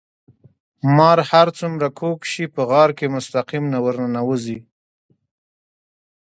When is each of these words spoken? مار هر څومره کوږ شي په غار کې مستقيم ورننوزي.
مار 0.95 1.19
هر 1.31 1.47
څومره 1.59 1.87
کوږ 1.99 2.19
شي 2.31 2.45
په 2.53 2.61
غار 2.69 2.89
کې 2.97 3.13
مستقيم 3.15 3.65
ورننوزي. 3.85 4.59